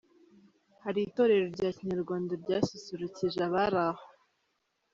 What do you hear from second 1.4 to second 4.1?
rya kinyarwanda ryasusurukije abari aho.